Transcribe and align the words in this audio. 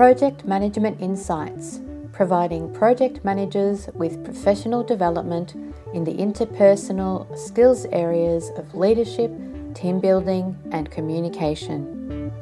Project 0.00 0.46
Management 0.46 0.98
Insights, 0.98 1.82
providing 2.12 2.72
project 2.72 3.22
managers 3.22 3.86
with 3.92 4.24
professional 4.24 4.82
development 4.82 5.54
in 5.92 6.04
the 6.04 6.14
interpersonal 6.14 7.36
skills 7.36 7.84
areas 7.92 8.50
of 8.56 8.74
leadership, 8.74 9.30
team 9.74 10.00
building, 10.00 10.56
and 10.72 10.90
communication. 10.90 12.32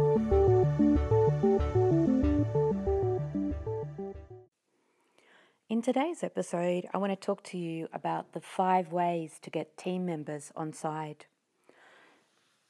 In 5.69 5.83
today's 5.83 6.23
episode, 6.23 6.87
I 6.95 6.99
want 6.99 7.11
to 7.11 7.17
talk 7.17 7.43
to 7.43 7.59
you 7.59 7.89
about 7.93 8.35
the 8.35 8.41
five 8.41 8.93
ways 8.93 9.41
to 9.43 9.51
get 9.51 9.77
team 9.77 10.07
members 10.07 10.53
on 10.55 10.73
side. 10.73 11.27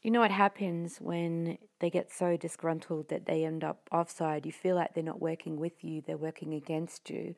You 0.03 0.13
know 0.13 0.21
what 0.21 0.31
happens 0.31 0.99
when 1.01 1.59
they 1.81 1.91
get 1.91 2.13
so 2.13 2.37
disgruntled 2.37 3.09
that 3.09 3.27
they 3.27 3.45
end 3.45 3.65
up 3.65 3.89
offside? 3.91 4.47
You 4.47 4.53
feel 4.53 4.77
like 4.77 4.95
they're 4.95 5.03
not 5.03 5.21
working 5.21 5.59
with 5.59 5.83
you, 5.83 6.01
they're 6.01 6.17
working 6.17 6.55
against 6.55 7.11
you. 7.11 7.35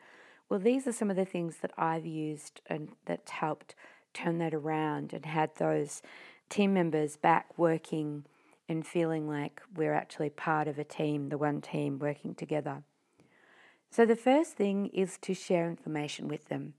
Well, 0.49 0.61
these 0.61 0.87
are 0.87 0.93
some 0.93 1.11
of 1.11 1.17
the 1.17 1.25
things 1.25 1.59
that 1.63 1.73
I've 1.79 2.05
used 2.05 2.61
and 2.67 2.91
that's 3.07 3.31
helped 3.31 3.75
turn 4.13 4.39
that 4.39 4.53
around 4.53 5.13
and 5.13 5.25
had 5.25 5.57
those 5.57 6.03
team 6.51 6.75
members 6.75 7.17
back 7.17 7.57
working 7.57 8.25
and 8.69 8.87
feeling 8.87 9.29
like 9.29 9.63
we're 9.75 9.95
actually 9.95 10.31
part 10.31 10.69
of 10.69 10.79
a 10.79 10.85
team, 10.85 11.29
the 11.31 11.39
one 11.39 11.61
team 11.61 11.99
working 11.99 12.35
together. 12.35 12.83
So, 13.91 14.05
the 14.05 14.17
first 14.17 14.53
thing 14.53 14.87
is 14.89 15.19
to 15.23 15.35
share 15.35 15.69
information 15.69 16.29
with 16.29 16.49
them 16.49 16.75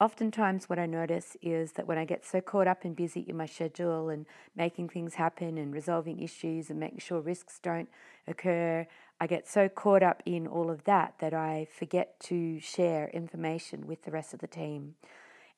oftentimes 0.00 0.68
what 0.68 0.78
I 0.78 0.86
notice 0.86 1.36
is 1.42 1.72
that 1.72 1.86
when 1.86 1.98
I 1.98 2.04
get 2.04 2.24
so 2.24 2.40
caught 2.40 2.66
up 2.66 2.84
and 2.84 2.96
busy 2.96 3.20
in 3.20 3.36
my 3.36 3.46
schedule 3.46 4.08
and 4.08 4.24
making 4.56 4.88
things 4.88 5.14
happen 5.14 5.58
and 5.58 5.74
resolving 5.74 6.20
issues 6.20 6.70
and 6.70 6.80
making 6.80 7.00
sure 7.00 7.20
risks 7.20 7.60
don't 7.62 7.88
occur, 8.26 8.86
I 9.20 9.26
get 9.26 9.46
so 9.46 9.68
caught 9.68 10.02
up 10.02 10.22
in 10.24 10.46
all 10.46 10.70
of 10.70 10.84
that 10.84 11.14
that 11.20 11.34
I 11.34 11.66
forget 11.78 12.18
to 12.20 12.58
share 12.60 13.08
information 13.08 13.86
with 13.86 14.04
the 14.04 14.10
rest 14.10 14.32
of 14.32 14.40
the 14.40 14.46
team. 14.46 14.94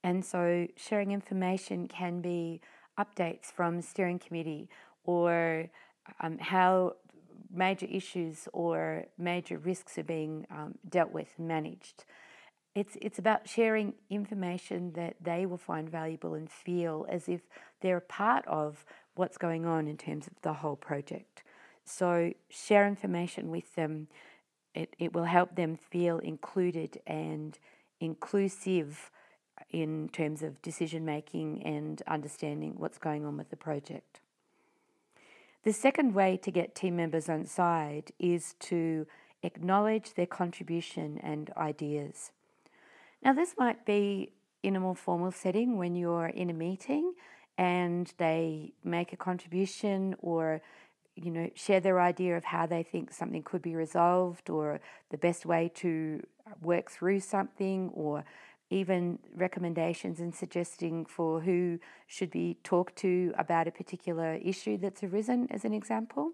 And 0.03 0.25
so 0.25 0.67
sharing 0.77 1.13
information 1.13 1.87
can 1.87 2.21
be 2.21 2.61
updates 2.99 3.53
from 3.53 3.81
steering 3.81 4.19
committee 4.19 4.69
or 5.05 5.69
um, 6.21 6.39
how 6.39 6.97
major 7.55 7.87
issues 7.87 8.49
or 8.53 9.05
major 9.17 9.59
risks 9.59 9.97
are 9.99 10.03
being 10.03 10.47
um, 10.51 10.75
dealt 10.89 11.13
with 11.13 11.29
and 11.39 11.47
managed. 11.47 12.05
It's, 12.75 12.97
it's 13.03 13.19
about 13.19 13.49
sharing 13.49 13.95
information 14.09 14.93
that 14.95 15.17
they 15.21 15.45
will 15.45 15.59
find 15.59 15.91
valuable 15.91 16.35
and 16.35 16.51
feel 16.51 17.07
as 17.09 17.29
if 17.29 17.43
they're 17.81 17.99
a 17.99 18.01
part 18.01 18.47
of 18.47 18.85
what's 19.15 19.37
going 19.37 19.67
on 19.67 19.87
in 19.87 19.97
terms 19.99 20.27
of 20.27 20.33
the 20.43 20.55
whole 20.55 20.77
project. 20.77 21.43
So, 21.85 22.33
share 22.49 22.87
information 22.87 23.51
with 23.51 23.75
them. 23.75 24.09
It, 24.75 24.95
it 24.99 25.13
will 25.13 25.25
help 25.25 25.57
them 25.57 25.77
feel 25.77 26.19
included 26.19 26.99
and 27.07 27.59
inclusive 28.01 29.11
in 29.71 30.09
terms 30.13 30.43
of 30.43 30.63
decision 30.63 31.05
making 31.05 31.63
and 31.65 32.03
understanding 32.07 32.75
what's 32.77 32.99
going 32.99 33.25
on 33.25 33.37
with 33.37 33.51
the 33.51 33.57
project. 33.57 34.21
The 35.65 35.73
second 35.73 36.15
way 36.15 36.37
to 36.39 36.51
get 36.51 36.75
team 36.75 36.97
members 36.97 37.29
on 37.29 37.47
side 37.47 38.13
is 38.19 38.55
to 38.61 39.07
acknowledge 39.43 40.15
their 40.15 40.27
contribution 40.27 41.19
and 41.23 41.51
ideas. 41.57 42.33
Now, 43.23 43.33
this 43.33 43.55
might 43.57 43.85
be 43.85 44.33
in 44.63 44.77
a 44.77 44.81
more 44.81 44.97
formal 44.97 45.31
setting 45.31 45.79
when 45.79 45.95
you're 45.95 46.27
in 46.27 46.51
a 46.51 46.53
meeting 46.53 47.15
and 47.57 48.13
they 48.19 48.73
make 48.83 49.13
a 49.13 49.17
contribution 49.17 50.15
or 50.21 50.63
you 51.15 51.31
know 51.31 51.51
share 51.55 51.81
their 51.81 52.01
idea 52.01 52.37
of 52.37 52.45
how 52.45 52.65
they 52.67 52.83
think 52.83 53.13
something 53.13 53.43
could 53.43 53.61
be 53.61 53.75
resolved 53.75 54.49
or 54.49 54.81
the 55.11 55.19
best 55.19 55.45
way 55.45 55.71
to 55.75 56.23
work 56.63 56.91
through 56.91 57.21
something 57.21 57.91
or 57.93 58.25
even 58.71 59.19
recommendations 59.37 60.19
and 60.19 60.35
suggesting 60.35 61.05
for 61.05 61.43
who 61.43 61.79
should 62.07 62.31
be 62.31 62.57
talked 62.65 62.97
to 62.97 63.35
about 63.37 63.69
a 63.69 63.71
particular 63.71 64.37
issue 64.43 64.79
that's 64.79 65.03
arisen 65.03 65.47
as 65.51 65.65
an 65.67 65.75
example. 65.75 66.33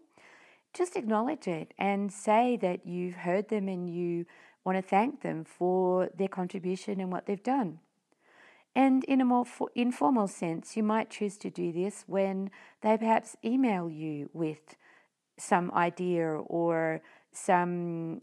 Just 0.73 0.95
acknowledge 0.97 1.49
it 1.49 1.75
and 1.79 2.13
say 2.13 2.57
that 2.59 2.87
you've 2.87 3.17
heard 3.17 3.49
them 3.49 3.69
and 3.69 3.93
you 3.93 4.25
want 4.65 4.77
to 4.77 4.83
thank 4.83 5.23
them 5.23 5.45
for 5.45 6.11
their 6.17 6.29
contribution 6.29 7.01
and 7.01 7.13
what 7.13 7.27
they've 7.27 7.43
done. 7.43 7.81
And 8.75 9.03
in 9.05 9.21
a 9.21 9.25
more 9.25 9.45
informal 9.75 10.29
sense, 10.29 10.77
you 10.77 10.83
might 10.83 11.11
choose 11.11 11.37
to 11.39 11.51
do 11.51 11.73
this 11.73 12.05
when 12.07 12.51
they 12.83 12.97
perhaps 12.97 13.37
email 13.45 13.89
you 13.91 14.31
with 14.33 14.77
some 15.37 15.71
idea 15.73 16.27
or 16.29 17.01
some 17.33 18.21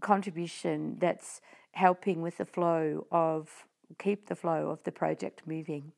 contribution 0.00 0.96
that's 0.98 1.40
helping 1.72 2.22
with 2.22 2.38
the 2.38 2.44
flow 2.44 3.06
of 3.10 3.66
keep 3.98 4.28
the 4.28 4.36
flow 4.36 4.70
of 4.70 4.82
the 4.84 4.92
project 4.92 5.42
moving. 5.46 5.92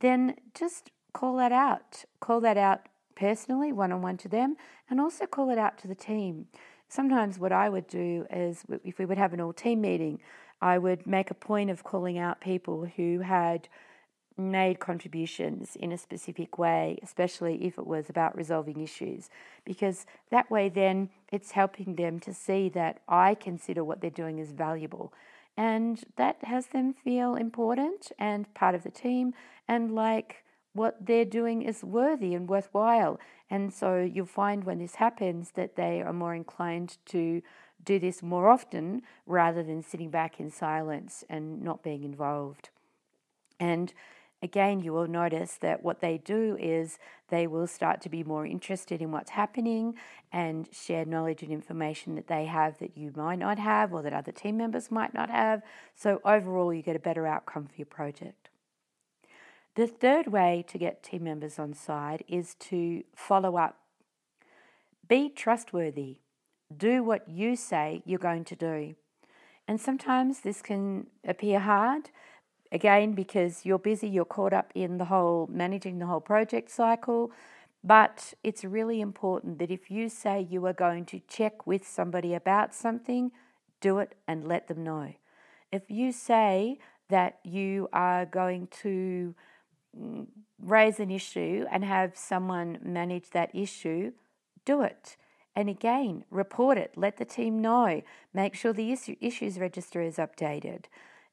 Then 0.00 0.36
just 0.54 0.90
call 1.12 1.36
that 1.36 1.52
out. 1.52 2.04
Call 2.20 2.40
that 2.40 2.56
out 2.56 2.88
personally, 3.14 3.72
one 3.72 3.92
on 3.92 4.02
one 4.02 4.16
to 4.18 4.28
them, 4.28 4.56
and 4.90 5.00
also 5.00 5.26
call 5.26 5.50
it 5.50 5.58
out 5.58 5.78
to 5.78 5.88
the 5.88 5.94
team 5.94 6.46
sometimes 6.92 7.38
what 7.38 7.52
I 7.52 7.68
would 7.68 7.88
do 7.88 8.26
is 8.30 8.64
if 8.84 8.98
we 8.98 9.06
would 9.06 9.18
have 9.18 9.32
an 9.32 9.40
all 9.40 9.52
team 9.52 9.80
meeting, 9.80 10.20
I 10.60 10.78
would 10.78 11.06
make 11.06 11.30
a 11.30 11.34
point 11.34 11.70
of 11.70 11.82
calling 11.82 12.18
out 12.18 12.40
people 12.40 12.86
who 12.96 13.20
had 13.20 13.68
made 14.36 14.78
contributions 14.78 15.76
in 15.76 15.92
a 15.92 15.98
specific 15.98 16.58
way, 16.58 16.98
especially 17.02 17.64
if 17.64 17.78
it 17.78 17.86
was 17.86 18.08
about 18.10 18.36
resolving 18.36 18.80
issues, 18.80 19.30
because 19.64 20.06
that 20.30 20.50
way 20.50 20.68
then 20.68 21.08
it's 21.30 21.52
helping 21.52 21.96
them 21.96 22.20
to 22.20 22.34
see 22.34 22.68
that 22.70 23.00
I 23.08 23.34
consider 23.34 23.82
what 23.82 24.00
they're 24.00 24.10
doing 24.10 24.38
as 24.40 24.52
valuable. 24.52 25.12
And 25.56 26.02
that 26.16 26.44
has 26.44 26.68
them 26.68 26.92
feel 26.92 27.34
important 27.36 28.12
and 28.18 28.52
part 28.54 28.74
of 28.74 28.84
the 28.84 28.90
team 28.90 29.34
and 29.68 29.94
like 29.94 30.44
what 30.72 31.04
they're 31.04 31.24
doing 31.24 31.62
is 31.62 31.84
worthy 31.84 32.34
and 32.34 32.48
worthwhile. 32.48 33.20
And 33.50 33.72
so 33.72 33.98
you'll 33.98 34.26
find 34.26 34.64
when 34.64 34.78
this 34.78 34.96
happens 34.96 35.52
that 35.52 35.76
they 35.76 36.00
are 36.00 36.12
more 36.12 36.34
inclined 36.34 36.96
to 37.06 37.42
do 37.84 37.98
this 37.98 38.22
more 38.22 38.48
often 38.48 39.02
rather 39.26 39.62
than 39.62 39.82
sitting 39.82 40.10
back 40.10 40.40
in 40.40 40.50
silence 40.50 41.24
and 41.28 41.62
not 41.62 41.82
being 41.82 42.04
involved. 42.04 42.70
And 43.58 43.92
again, 44.42 44.80
you 44.80 44.92
will 44.92 45.06
notice 45.06 45.56
that 45.60 45.82
what 45.82 46.00
they 46.00 46.18
do 46.18 46.56
is 46.58 46.98
they 47.28 47.46
will 47.46 47.66
start 47.66 48.00
to 48.02 48.08
be 48.08 48.24
more 48.24 48.46
interested 48.46 49.02
in 49.02 49.12
what's 49.12 49.30
happening 49.30 49.94
and 50.32 50.68
share 50.72 51.04
knowledge 51.04 51.42
and 51.42 51.52
information 51.52 52.14
that 52.14 52.28
they 52.28 52.46
have 52.46 52.78
that 52.78 52.96
you 52.96 53.12
might 53.14 53.38
not 53.38 53.58
have 53.58 53.92
or 53.92 54.02
that 54.02 54.12
other 54.12 54.32
team 54.32 54.56
members 54.56 54.90
might 54.90 55.12
not 55.12 55.30
have. 55.30 55.62
So, 55.94 56.20
overall, 56.24 56.72
you 56.72 56.82
get 56.82 56.96
a 56.96 57.00
better 57.00 57.26
outcome 57.26 57.66
for 57.66 57.76
your 57.76 57.86
project. 57.86 58.48
The 59.74 59.86
third 59.86 60.26
way 60.26 60.64
to 60.68 60.76
get 60.76 61.02
team 61.02 61.24
members 61.24 61.58
on 61.58 61.72
side 61.72 62.24
is 62.28 62.54
to 62.56 63.04
follow 63.14 63.56
up. 63.56 63.78
Be 65.08 65.30
trustworthy. 65.30 66.18
Do 66.74 67.02
what 67.02 67.26
you 67.28 67.56
say 67.56 68.02
you're 68.04 68.18
going 68.18 68.44
to 68.44 68.56
do. 68.56 68.96
And 69.66 69.80
sometimes 69.80 70.40
this 70.40 70.60
can 70.60 71.06
appear 71.26 71.60
hard, 71.60 72.10
again, 72.70 73.12
because 73.12 73.64
you're 73.64 73.78
busy, 73.78 74.08
you're 74.08 74.26
caught 74.26 74.52
up 74.52 74.72
in 74.74 74.98
the 74.98 75.06
whole 75.06 75.48
managing 75.50 75.98
the 75.98 76.06
whole 76.06 76.20
project 76.20 76.70
cycle. 76.70 77.32
But 77.82 78.34
it's 78.44 78.64
really 78.64 79.00
important 79.00 79.58
that 79.58 79.70
if 79.70 79.90
you 79.90 80.10
say 80.10 80.46
you 80.48 80.66
are 80.66 80.72
going 80.74 81.06
to 81.06 81.20
check 81.28 81.66
with 81.66 81.86
somebody 81.86 82.34
about 82.34 82.74
something, 82.74 83.32
do 83.80 83.98
it 83.98 84.14
and 84.28 84.46
let 84.46 84.68
them 84.68 84.84
know. 84.84 85.14
If 85.72 85.90
you 85.90 86.12
say 86.12 86.78
that 87.08 87.38
you 87.42 87.88
are 87.92 88.26
going 88.26 88.68
to 88.82 89.34
raise 90.60 91.00
an 91.00 91.10
issue 91.10 91.66
and 91.70 91.84
have 91.84 92.16
someone 92.16 92.78
manage 92.82 93.30
that 93.30 93.54
issue, 93.54 94.12
do 94.64 94.82
it. 94.82 95.16
And 95.54 95.68
again, 95.68 96.24
report 96.30 96.78
it, 96.78 96.92
let 96.96 97.18
the 97.18 97.24
team 97.24 97.60
know, 97.60 98.02
make 98.32 98.54
sure 98.54 98.72
the 98.72 98.92
issue, 98.92 99.16
issues 99.20 99.58
register 99.58 100.00
is 100.00 100.16
updated. 100.16 100.86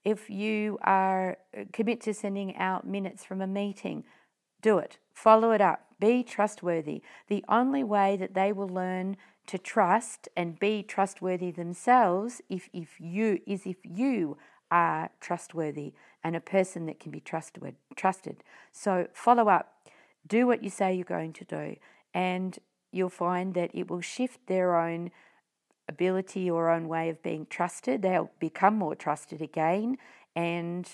If 0.04 0.30
you 0.30 0.78
are 0.82 1.38
uh, 1.58 1.64
commit 1.72 2.02
to 2.02 2.14
sending 2.14 2.56
out 2.58 2.86
minutes 2.86 3.24
from 3.24 3.42
a 3.42 3.48
meeting, 3.48 4.04
do 4.62 4.78
it. 4.78 4.98
Follow 5.14 5.52
it 5.52 5.62
up. 5.62 5.86
Be 6.00 6.24
trustworthy. 6.24 7.02
The 7.28 7.44
only 7.48 7.84
way 7.84 8.18
that 8.18 8.34
they 8.34 8.52
will 8.52 8.70
learn 8.70 9.18
to 9.48 9.58
trust 9.58 10.30
and 10.38 10.60
be 10.60 10.84
trustworthy 10.84 11.52
themselves 11.52 12.42
if, 12.50 12.70
if 12.72 13.00
you 13.00 13.40
is 13.48 13.66
if 13.66 13.78
you 13.84 14.38
are 14.72 15.10
trustworthy 15.20 15.94
and 16.24 16.36
a 16.36 16.42
person 16.42 16.86
that 16.86 17.00
can 17.00 17.12
be 17.12 17.20
trusted. 17.20 17.76
Trusted. 17.96 18.44
So 18.72 19.08
follow 19.14 19.48
up. 19.48 19.74
Do 20.28 20.48
what 20.48 20.64
you 20.64 20.70
say 20.70 20.94
you're 20.94 21.06
going 21.06 21.34
to 21.34 21.46
do, 21.46 21.76
and 22.14 22.60
you'll 22.92 23.10
find 23.10 23.54
that 23.54 23.72
it 23.74 23.90
will 23.90 24.02
shift 24.02 24.46
their 24.48 24.78
own 24.78 25.12
ability 25.88 26.50
or 26.50 26.70
own 26.70 26.88
way 26.88 27.10
of 27.10 27.24
being 27.24 27.48
trusted. 27.50 28.02
They'll 28.02 28.32
become 28.40 28.76
more 28.78 28.96
trusted 28.96 29.42
again, 29.42 29.98
and 30.36 30.88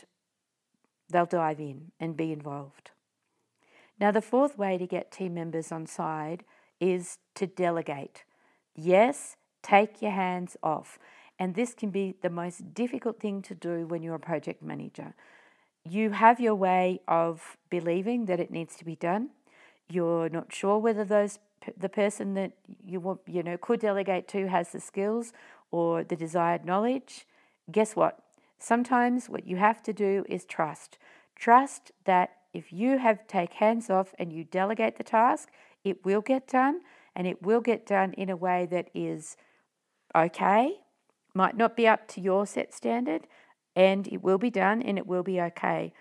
they'll 1.09 1.25
dive 1.25 1.59
in 1.59 1.91
and 1.99 2.15
be 2.15 2.31
involved. 2.31 2.91
Now, 3.99 4.11
the 4.11 4.21
fourth 4.21 4.57
way 4.57 4.77
to 4.77 4.85
get 4.85 5.11
team 5.11 5.33
members 5.33 5.71
on 5.71 5.85
side 5.87 6.43
is 6.79 7.17
to 7.33 7.47
delegate. 7.47 8.23
Yes, 8.75 9.37
Take 9.65 9.99
your 9.99 10.11
hands 10.11 10.55
off. 10.61 10.99
And 11.37 11.55
this 11.55 11.73
can 11.73 11.89
be 11.89 12.15
the 12.21 12.29
most 12.29 12.73
difficult 12.73 13.19
thing 13.19 13.41
to 13.43 13.55
do 13.55 13.85
when 13.85 14.01
you're 14.01 14.15
a 14.15 14.19
project 14.19 14.63
manager. 14.63 15.13
You 15.83 16.11
have 16.11 16.39
your 16.39 16.55
way 16.55 17.01
of 17.07 17.57
believing 17.69 18.25
that 18.25 18.39
it 18.39 18.51
needs 18.51 18.75
to 18.77 18.85
be 18.85 18.95
done. 18.95 19.29
You're 19.89 20.29
not 20.29 20.53
sure 20.53 20.77
whether 20.79 21.03
those 21.03 21.39
the 21.77 21.89
person 21.89 22.35
that 22.35 22.51
you 22.85 22.99
want, 22.99 23.21
you 23.25 23.41
know 23.41 23.57
could 23.57 23.79
delegate 23.79 24.27
to 24.29 24.47
has 24.47 24.71
the 24.71 24.79
skills 24.79 25.33
or 25.71 26.03
the 26.03 26.15
desired 26.15 26.63
knowledge. 26.63 27.25
Guess 27.71 27.95
what? 27.95 28.19
Sometimes 28.59 29.29
what 29.29 29.47
you 29.47 29.57
have 29.57 29.81
to 29.83 29.93
do 29.93 30.25
is 30.29 30.45
trust. 30.45 30.97
Trust 31.35 31.91
that 32.05 32.37
if 32.53 32.71
you 32.71 32.99
have 32.99 33.27
take 33.27 33.53
hands 33.53 33.89
off 33.89 34.13
and 34.17 34.31
you 34.31 34.43
delegate 34.43 34.97
the 34.97 35.03
task, 35.03 35.49
it 35.83 36.05
will 36.05 36.21
get 36.21 36.47
done 36.47 36.81
and 37.15 37.27
it 37.27 37.41
will 37.41 37.61
get 37.61 37.85
done 37.85 38.13
in 38.13 38.29
a 38.29 38.35
way 38.35 38.65
that 38.69 38.89
is 38.93 39.37
okay, 40.15 40.77
might 41.35 41.57
not 41.57 41.75
be 41.75 41.87
up 41.87 42.07
to 42.09 42.21
your 42.21 42.45
set 42.45 42.73
standard, 42.73 43.27
and 43.75 44.07
it 44.07 44.23
will 44.23 44.37
be 44.37 44.49
done 44.49 44.81
and 44.81 44.97
it 44.97 45.05
will 45.05 45.23
be 45.23 45.41
okay. 45.41 45.93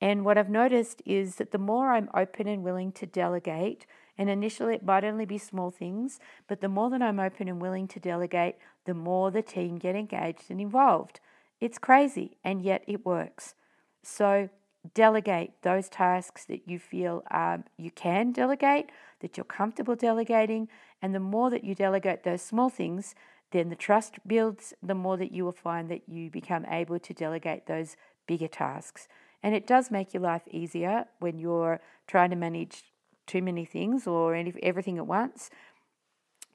And 0.00 0.24
what 0.24 0.36
I've 0.36 0.50
noticed 0.50 1.00
is 1.06 1.36
that 1.36 1.52
the 1.52 1.58
more 1.58 1.92
I'm 1.92 2.10
open 2.12 2.48
and 2.48 2.62
willing 2.62 2.92
to 2.92 3.06
delegate, 3.06 3.86
and 4.18 4.28
initially 4.28 4.74
it 4.74 4.84
might 4.84 5.04
only 5.04 5.24
be 5.24 5.38
small 5.38 5.70
things, 5.70 6.18
but 6.48 6.60
the 6.60 6.68
more 6.68 6.90
that 6.90 7.00
I'm 7.00 7.20
open 7.20 7.48
and 7.48 7.62
willing 7.62 7.88
to 7.88 8.00
delegate, 8.00 8.56
the 8.84 8.94
more 8.94 9.30
the 9.30 9.42
team 9.42 9.78
get 9.78 9.94
engaged 9.94 10.50
and 10.50 10.60
involved. 10.60 11.20
It's 11.60 11.78
crazy, 11.78 12.36
and 12.42 12.62
yet 12.62 12.82
it 12.88 13.06
works. 13.06 13.54
So 14.02 14.48
delegate 14.94 15.52
those 15.62 15.88
tasks 15.88 16.44
that 16.46 16.68
you 16.68 16.78
feel 16.80 17.22
um, 17.30 17.64
you 17.76 17.92
can 17.92 18.32
delegate, 18.32 18.90
that 19.20 19.36
you're 19.36 19.44
comfortable 19.44 19.94
delegating, 19.94 20.68
and 21.00 21.14
the 21.14 21.20
more 21.20 21.48
that 21.50 21.62
you 21.62 21.76
delegate 21.76 22.24
those 22.24 22.42
small 22.42 22.68
things, 22.68 23.14
then 23.52 23.68
the 23.68 23.76
trust 23.76 24.16
builds, 24.26 24.74
the 24.82 24.94
more 24.94 25.16
that 25.16 25.32
you 25.32 25.44
will 25.44 25.52
find 25.52 25.88
that 25.90 26.08
you 26.08 26.30
become 26.30 26.64
able 26.68 26.98
to 26.98 27.14
delegate 27.14 27.66
those 27.66 27.96
bigger 28.26 28.48
tasks. 28.48 29.08
And 29.42 29.54
it 29.54 29.66
does 29.66 29.90
make 29.90 30.14
your 30.14 30.22
life 30.22 30.42
easier 30.50 31.06
when 31.20 31.38
you're 31.38 31.80
trying 32.06 32.30
to 32.30 32.36
manage 32.36 32.84
too 33.26 33.42
many 33.42 33.64
things 33.64 34.06
or 34.06 34.34
any, 34.34 34.54
everything 34.62 34.98
at 34.98 35.06
once. 35.06 35.50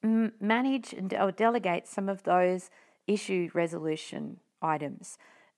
manage 0.03 0.93
and 0.93 1.13
or 1.13 1.31
delegate 1.31 1.87
some 1.87 2.07
of 2.07 2.23
those 2.23 2.69
issue 3.07 3.49
resolution 3.53 4.39
items. 4.61 5.17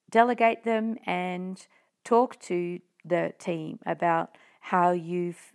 Delegate 0.10 0.64
them 0.64 0.98
and 1.06 1.68
talk 2.04 2.40
to 2.40 2.80
the 3.06 3.34
team 3.38 3.80
about 3.86 4.38
how 4.62 4.92
you've 4.92 5.54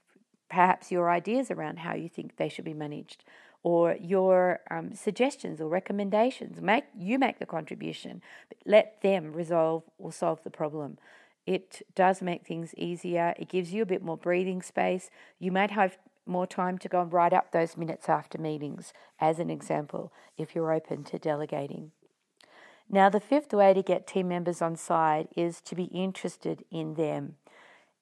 perhaps 0.49 0.93
your 0.93 1.11
ideas 1.11 1.51
around 1.51 1.81
how 1.81 1.95
you 1.95 2.09
think 2.09 2.37
they 2.37 2.49
should 2.49 2.65
be 2.65 2.75
managed 2.75 3.25
or 3.65 3.97
your 3.99 4.61
um, 4.71 4.95
suggestions 4.95 5.61
or 5.61 5.69
recommendations. 5.69 6.61
Make 6.61 6.85
you 6.97 7.19
make 7.19 7.41
the 7.41 7.47
contribution, 7.47 8.23
but 8.49 8.59
let 8.65 9.01
them 9.01 9.33
resolve 9.33 9.83
or 9.99 10.13
solve 10.13 10.45
the 10.45 10.51
problem. 10.51 10.99
It 11.47 11.83
does 11.95 12.23
make 12.23 12.47
things 12.47 12.75
easier. 12.77 13.35
It 13.39 13.49
gives 13.49 13.73
you 13.73 13.83
a 13.83 13.87
bit 13.87 14.03
more 14.03 14.17
breathing 14.17 14.63
space. 14.63 15.11
You 15.39 15.51
might 15.51 15.71
have 15.73 15.99
more 16.27 16.47
time 16.47 16.79
to 16.79 16.89
go 16.89 17.03
and 17.03 17.13
write 17.13 17.33
up 17.33 17.53
those 17.53 17.77
minutes 17.77 18.09
after 18.09 18.39
meetings, 18.39 18.93
as 19.19 19.39
an 19.39 19.51
example, 19.51 20.13
if 20.39 20.55
you're 20.55 20.73
open 20.73 21.05
to 21.05 21.19
delegating. 21.19 21.91
Now, 22.89 23.09
the 23.09 23.21
fifth 23.21 23.53
way 23.53 23.73
to 23.73 23.83
get 23.83 24.07
team 24.07 24.29
members 24.29 24.61
on 24.61 24.77
side 24.77 25.29
is 25.37 25.63
to 25.63 25.75
be 25.75 25.85
interested 25.85 26.65
in 26.71 26.95
them. 26.95 27.37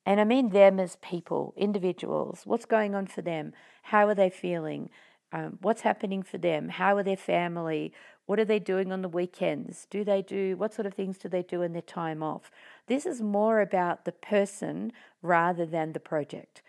And 0.04 0.20
I 0.20 0.24
mean 0.24 0.50
them 0.50 0.80
as 0.80 0.96
people, 0.96 1.54
individuals. 1.56 2.42
What's 2.44 2.64
going 2.64 2.94
on 2.96 3.06
for 3.06 3.22
them? 3.22 3.52
How 3.84 4.08
are 4.08 4.14
they 4.14 4.30
feeling? 4.30 4.90
Um, 5.32 5.58
what's 5.62 5.80
happening 5.80 6.22
for 6.22 6.38
them? 6.38 6.68
How 6.68 6.96
are 6.96 7.02
their 7.02 7.16
family? 7.16 7.92
What 8.26 8.38
are 8.38 8.44
they 8.44 8.58
doing 8.58 8.92
on 8.92 9.02
the 9.02 9.08
weekends? 9.08 9.86
Do 9.90 10.04
they 10.04 10.22
do 10.22 10.56
what 10.56 10.74
sort 10.74 10.86
of 10.86 10.94
things 10.94 11.18
do 11.18 11.28
they 11.28 11.42
do 11.42 11.62
in 11.62 11.72
their 11.72 11.82
time 11.82 12.22
off? 12.22 12.50
This 12.86 13.06
is 13.06 13.22
more 13.22 13.60
about 13.60 14.04
the 14.04 14.12
person 14.12 14.92
rather 15.22 15.64
than 15.64 15.92
the 15.92 16.00
project. 16.00 16.62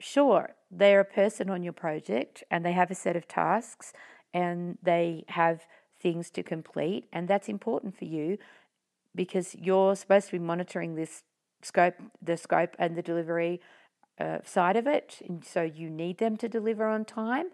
Sure, 0.00 0.54
they're 0.70 1.00
a 1.00 1.04
person 1.04 1.48
on 1.48 1.62
your 1.62 1.72
project 1.72 2.42
and 2.50 2.64
they 2.64 2.72
have 2.72 2.90
a 2.90 2.94
set 2.94 3.16
of 3.16 3.26
tasks 3.26 3.92
and 4.34 4.78
they 4.82 5.24
have 5.28 5.66
things 6.00 6.30
to 6.30 6.42
complete, 6.42 7.06
and 7.12 7.26
that's 7.26 7.48
important 7.48 7.96
for 7.98 8.04
you 8.04 8.38
because 9.14 9.54
you're 9.56 9.96
supposed 9.96 10.26
to 10.26 10.32
be 10.32 10.38
monitoring 10.38 10.94
this 10.94 11.22
scope, 11.62 11.94
the 12.22 12.36
scope 12.36 12.76
and 12.78 12.96
the 12.96 13.02
delivery 13.02 13.60
uh, 14.20 14.38
side 14.44 14.76
of 14.76 14.86
it, 14.86 15.20
and 15.26 15.44
so 15.44 15.62
you 15.62 15.90
need 15.90 16.18
them 16.18 16.36
to 16.36 16.48
deliver 16.48 16.86
on 16.86 17.04
time. 17.04 17.46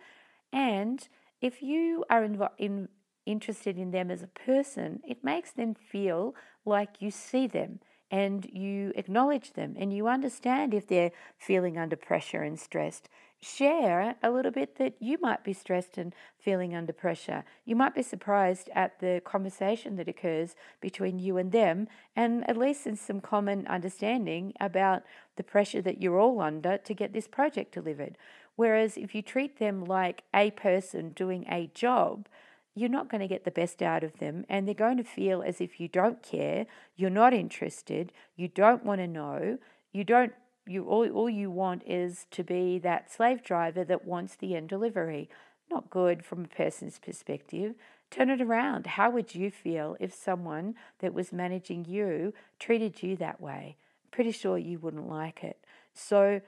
And 0.55 1.09
if 1.41 1.63
you 1.63 2.05
are 2.09 2.23
in, 2.23 2.41
in, 2.59 2.89
interested 3.27 3.77
in 3.77 3.91
them 3.91 4.09
as 4.09 4.23
a 4.23 4.29
person, 4.29 5.01
it 5.07 5.25
makes 5.25 5.51
them 5.51 5.75
feel 5.75 6.37
like 6.65 7.03
you 7.03 7.11
see 7.11 7.49
them 7.49 7.81
and 8.15 8.47
you 8.53 8.93
acknowledge 8.95 9.55
them 9.55 9.75
and 9.77 9.93
you 9.93 10.07
understand 10.07 10.73
if 10.73 10.87
they're 10.87 11.11
feeling 11.37 11.77
under 11.77 11.97
pressure 11.97 12.43
and 12.43 12.61
stressed 12.61 13.09
share 13.41 14.15
a 14.23 14.31
little 14.31 14.53
bit 14.53 14.77
that 14.77 14.95
you 15.01 15.19
might 15.21 15.43
be 15.43 15.53
stressed 15.53 15.99
and 15.99 16.15
feeling 16.39 16.77
under 16.77 16.93
pressure. 16.93 17.45
You 17.65 17.75
might 17.75 17.95
be 17.95 18.03
surprised 18.03 18.71
at 18.73 19.01
the 19.01 19.21
conversation 19.25 19.97
that 19.97 20.09
occurs 20.09 20.55
between 20.81 21.19
you 21.19 21.37
and 21.37 21.51
them, 21.51 21.89
and 22.15 22.49
at 22.49 22.57
least 22.57 22.87
in 22.87 22.97
some 22.97 23.21
common 23.21 23.67
understanding 23.67 24.55
about 24.61 25.03
the 25.37 25.43
pressure 25.43 25.83
that 25.83 26.01
you're 26.01 26.19
all 26.21 26.41
under 26.41 26.79
to 26.79 26.95
get 26.95 27.13
this 27.13 27.29
project 27.29 27.75
delivered. 27.75 28.17
Whereas 28.55 28.97
if 28.97 29.13
you 29.15 29.23
treat 29.23 29.59
them 29.59 29.85
like 29.85 30.23
a 30.33 30.53
person 30.53 31.11
doing 31.11 31.45
a 31.51 31.69
job, 31.75 32.29
you're 32.75 32.89
not 32.89 33.09
going 33.09 33.21
to 33.21 33.29
get 33.29 33.45
the 33.45 33.51
best 33.51 33.83
out 33.83 34.03
of 34.03 34.19
them, 34.19 34.45
and 34.49 34.67
they're 34.67 34.75
going 34.75 34.97
to 34.97 35.05
feel 35.05 35.43
as 35.43 35.61
if 35.61 35.81
you 35.81 35.89
don't 35.89 36.23
care, 36.23 36.67
you're 36.97 37.11
not 37.11 37.33
interested, 37.33 38.13
you 38.37 38.49
don't 38.49 38.85
want 38.85 39.01
to 39.01 39.07
know, 39.07 39.59
you 39.93 40.05
don't 40.05 40.33
you 40.67 40.85
all, 40.87 41.09
all 41.11 41.29
you 41.29 41.51
want 41.51 41.83
is 41.87 42.27
to 42.31 42.43
be 42.43 42.79
that 42.79 43.13
slave 43.13 43.43
driver 43.43 43.85
that 43.85 44.07
wants 44.07 44.37
the 44.37 44.57
end 44.57 44.69
delivery. 44.69 45.29
Not 45.71 45.91
good 45.91 46.25
from 46.25 46.45
a 46.45 46.49
person's 46.49 46.99
perspective. 46.99 47.75
Turn 48.11 48.31
it 48.31 48.41
around. 48.41 48.87
How 48.87 49.11
would 49.11 49.35
you 49.35 49.51
feel 49.51 49.97
if 50.01 50.15
someone 50.15 50.75
that 51.01 51.15
was 51.15 51.33
managing 51.33 51.85
you 51.85 52.33
treated 52.59 53.03
you 53.03 53.17
that 53.17 53.41
way? 53.41 53.77
Pretty 54.11 54.31
sure 54.31 54.57
you 54.57 54.79
wouldn't 54.79 55.09
like 55.09 55.43
it. 55.43 55.59
So 55.93 56.41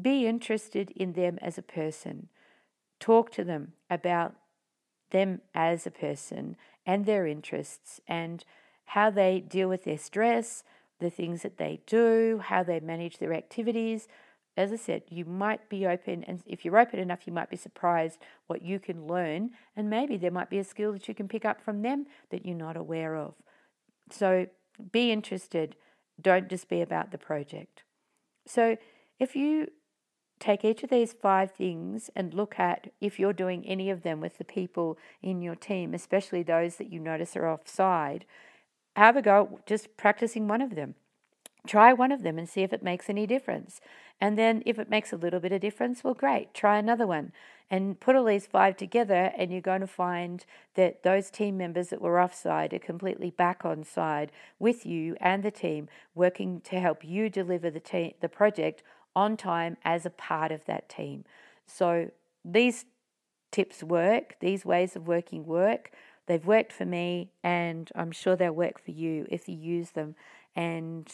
be 0.00 0.26
interested 0.26 0.90
in 0.90 1.14
them 1.14 1.38
as 1.40 1.58
a 1.58 1.62
person. 1.62 2.28
Talk 3.00 3.32
to 3.32 3.44
them 3.44 3.72
about 3.88 4.34
them 5.10 5.40
as 5.54 5.86
a 5.86 5.90
person 5.90 6.56
and 6.84 7.06
their 7.06 7.26
interests 7.26 8.00
and 8.06 8.44
how 8.86 9.10
they 9.10 9.40
deal 9.40 9.68
with 9.68 9.84
their 9.84 9.98
stress, 9.98 10.62
the 11.00 11.10
things 11.10 11.42
that 11.42 11.58
they 11.58 11.80
do, 11.86 12.40
how 12.44 12.62
they 12.62 12.80
manage 12.80 13.18
their 13.18 13.34
activities. 13.34 14.08
As 14.56 14.72
I 14.72 14.76
said, 14.76 15.02
you 15.10 15.24
might 15.24 15.68
be 15.68 15.86
open, 15.86 16.24
and 16.24 16.42
if 16.46 16.64
you're 16.64 16.78
open 16.78 16.98
enough, 16.98 17.26
you 17.26 17.32
might 17.32 17.50
be 17.50 17.56
surprised 17.56 18.18
what 18.46 18.62
you 18.62 18.78
can 18.78 19.06
learn, 19.06 19.50
and 19.76 19.90
maybe 19.90 20.16
there 20.16 20.30
might 20.30 20.48
be 20.48 20.58
a 20.58 20.64
skill 20.64 20.92
that 20.92 21.08
you 21.08 21.14
can 21.14 21.28
pick 21.28 21.44
up 21.44 21.60
from 21.60 21.82
them 21.82 22.06
that 22.30 22.46
you're 22.46 22.56
not 22.56 22.76
aware 22.76 23.16
of. 23.16 23.34
So 24.10 24.46
be 24.92 25.12
interested, 25.12 25.76
don't 26.20 26.48
just 26.48 26.68
be 26.68 26.80
about 26.80 27.10
the 27.10 27.18
project. 27.18 27.82
So 28.46 28.78
if 29.18 29.36
you 29.36 29.68
take 30.38 30.64
each 30.64 30.82
of 30.82 30.90
these 30.90 31.12
five 31.12 31.52
things 31.52 32.10
and 32.14 32.34
look 32.34 32.58
at 32.58 32.90
if 33.00 33.18
you're 33.18 33.32
doing 33.32 33.66
any 33.66 33.90
of 33.90 34.02
them 34.02 34.20
with 34.20 34.38
the 34.38 34.44
people 34.44 34.98
in 35.22 35.42
your 35.42 35.54
team, 35.54 35.94
especially 35.94 36.42
those 36.42 36.76
that 36.76 36.92
you 36.92 37.00
notice 37.00 37.36
are 37.36 37.48
offside, 37.48 38.24
have 38.96 39.16
a 39.16 39.22
go 39.22 39.60
just 39.66 39.96
practicing 39.96 40.48
one 40.48 40.62
of 40.62 40.74
them. 40.74 40.94
Try 41.66 41.92
one 41.92 42.12
of 42.12 42.22
them 42.22 42.38
and 42.38 42.48
see 42.48 42.62
if 42.62 42.72
it 42.72 42.82
makes 42.82 43.10
any 43.10 43.26
difference. 43.26 43.80
And 44.20 44.38
then 44.38 44.62
if 44.64 44.78
it 44.78 44.88
makes 44.88 45.12
a 45.12 45.16
little 45.16 45.40
bit 45.40 45.52
of 45.52 45.60
difference, 45.60 46.02
well, 46.02 46.14
great, 46.14 46.54
try 46.54 46.78
another 46.78 47.06
one. 47.06 47.32
And 47.68 47.98
put 47.98 48.14
all 48.14 48.24
these 48.24 48.46
five 48.46 48.76
together, 48.76 49.32
and 49.36 49.50
you're 49.50 49.60
going 49.60 49.80
to 49.80 49.88
find 49.88 50.46
that 50.74 51.02
those 51.02 51.30
team 51.30 51.58
members 51.58 51.88
that 51.88 52.00
were 52.00 52.20
offside 52.20 52.72
are 52.72 52.78
completely 52.78 53.30
back 53.30 53.64
on 53.64 53.82
side 53.82 54.30
with 54.60 54.86
you 54.86 55.16
and 55.20 55.42
the 55.42 55.50
team, 55.50 55.88
working 56.14 56.60
to 56.62 56.78
help 56.78 57.04
you 57.04 57.28
deliver 57.28 57.68
the, 57.68 57.80
te- 57.80 58.14
the 58.20 58.28
project 58.28 58.84
on 59.16 59.36
time 59.36 59.76
as 59.84 60.06
a 60.06 60.10
part 60.10 60.52
of 60.52 60.64
that 60.66 60.88
team. 60.88 61.24
So 61.66 62.10
these 62.44 62.84
tips 63.50 63.82
work, 63.82 64.36
these 64.40 64.64
ways 64.64 64.94
of 64.94 65.08
working 65.08 65.46
work. 65.46 65.90
They've 66.26 66.44
worked 66.44 66.72
for 66.72 66.84
me, 66.84 67.30
and 67.42 67.90
I'm 67.94 68.12
sure 68.12 68.36
they'll 68.36 68.52
work 68.52 68.78
for 68.78 68.90
you 68.90 69.26
if 69.30 69.48
you 69.48 69.56
use 69.56 69.92
them 69.92 70.14
and 70.54 71.10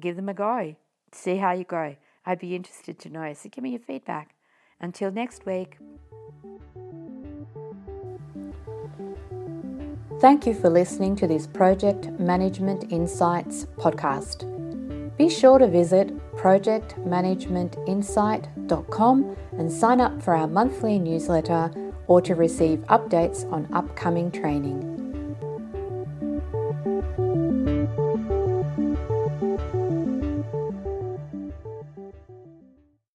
give 0.00 0.16
them 0.16 0.28
a 0.28 0.34
go. 0.34 0.76
See 1.12 1.36
how 1.36 1.52
you 1.52 1.64
go. 1.64 1.96
I'd 2.26 2.40
be 2.40 2.56
interested 2.56 2.98
to 3.00 3.10
know. 3.10 3.32
So 3.34 3.48
give 3.50 3.62
me 3.62 3.70
your 3.70 3.80
feedback. 3.80 4.34
Until 4.80 5.12
next 5.12 5.46
week. 5.46 5.78
Thank 10.20 10.46
you 10.46 10.54
for 10.54 10.70
listening 10.70 11.16
to 11.16 11.26
this 11.26 11.46
Project 11.46 12.08
Management 12.18 12.90
Insights 12.90 13.66
podcast. 13.76 14.50
Be 15.16 15.28
sure 15.28 15.58
to 15.58 15.68
visit 15.68 16.10
projectmanagementinsight.com 16.44 19.36
and 19.52 19.72
sign 19.72 19.98
up 19.98 20.22
for 20.22 20.34
our 20.34 20.46
monthly 20.46 20.98
newsletter 20.98 21.70
or 22.06 22.20
to 22.20 22.34
receive 22.34 22.80
updates 22.90 23.50
on 23.50 23.66
upcoming 23.72 24.30
training. 24.30 24.93